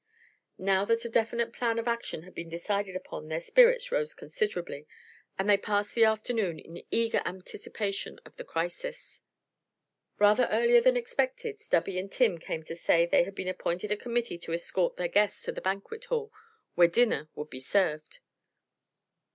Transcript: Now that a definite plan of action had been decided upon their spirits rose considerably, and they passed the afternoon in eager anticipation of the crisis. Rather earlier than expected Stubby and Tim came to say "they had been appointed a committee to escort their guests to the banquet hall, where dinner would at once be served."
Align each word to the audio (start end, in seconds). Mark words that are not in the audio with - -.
Now 0.57 0.83
that 0.85 1.05
a 1.05 1.09
definite 1.09 1.53
plan 1.53 1.77
of 1.77 1.87
action 1.87 2.23
had 2.23 2.33
been 2.33 2.49
decided 2.49 2.95
upon 2.95 3.27
their 3.27 3.39
spirits 3.39 3.91
rose 3.91 4.15
considerably, 4.15 4.87
and 5.37 5.47
they 5.47 5.57
passed 5.59 5.93
the 5.93 6.05
afternoon 6.05 6.57
in 6.57 6.81
eager 6.89 7.21
anticipation 7.23 8.19
of 8.25 8.35
the 8.35 8.43
crisis. 8.43 9.21
Rather 10.17 10.47
earlier 10.49 10.81
than 10.81 10.97
expected 10.97 11.59
Stubby 11.59 11.99
and 11.99 12.11
Tim 12.11 12.39
came 12.39 12.63
to 12.63 12.75
say 12.75 13.05
"they 13.05 13.25
had 13.25 13.35
been 13.35 13.47
appointed 13.47 13.91
a 13.91 13.95
committee 13.95 14.39
to 14.39 14.53
escort 14.53 14.97
their 14.97 15.07
guests 15.07 15.43
to 15.43 15.51
the 15.51 15.61
banquet 15.61 16.05
hall, 16.05 16.33
where 16.73 16.87
dinner 16.87 17.29
would 17.35 17.49
at 17.49 17.51
once 17.51 17.51
be 17.51 17.59
served." 17.59 18.21